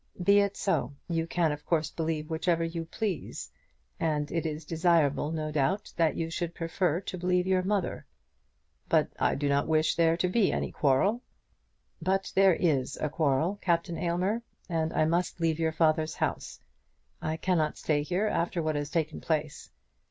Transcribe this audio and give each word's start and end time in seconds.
"Be 0.23 0.39
it 0.39 0.57
so; 0.57 0.95
you 1.07 1.27
can 1.27 1.51
of 1.51 1.63
course 1.63 1.91
believe 1.91 2.31
whichever 2.31 2.63
you 2.63 2.85
please, 2.85 3.51
and 3.99 4.31
it 4.31 4.47
is 4.47 4.65
desirable, 4.65 5.31
no 5.31 5.51
doubt, 5.51 5.93
that 5.95 6.15
you 6.15 6.31
should 6.31 6.55
prefer 6.55 6.99
to 7.01 7.17
believe 7.19 7.45
your 7.45 7.61
mother." 7.61 8.07
"But 8.89 9.09
I 9.19 9.35
do 9.35 9.47
not 9.47 9.67
wish 9.67 9.93
there 9.93 10.17
to 10.17 10.27
be 10.27 10.51
any 10.51 10.71
quarrel." 10.71 11.21
"But 12.01 12.31
there 12.33 12.55
is 12.55 12.97
a 12.97 13.09
quarrel, 13.09 13.59
Captain 13.61 13.99
Aylmer, 13.99 14.41
and 14.67 14.91
I 14.91 15.05
must 15.05 15.39
leave 15.39 15.59
your 15.59 15.71
father's 15.71 16.15
house. 16.15 16.59
I 17.21 17.37
cannot 17.37 17.77
stay 17.77 18.01
here 18.01 18.25
after 18.25 18.59
what 18.63 18.73
has 18.73 18.89
taken 18.89 19.21
place. 19.21 19.69